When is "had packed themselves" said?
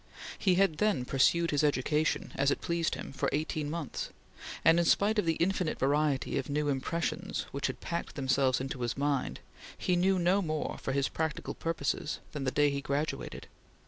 7.67-8.59